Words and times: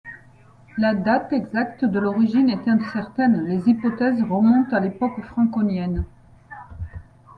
La 0.79 0.95
date 0.95 1.31
exacte 1.31 1.85
de 1.85 1.99
l'origine 1.99 2.49
est 2.49 2.67
incertaine, 2.67 3.45
les 3.45 3.69
hypothèses 3.69 4.23
remontent 4.23 4.75
à 4.75 4.79
l'époque 4.79 5.21
franconienne. 5.25 6.05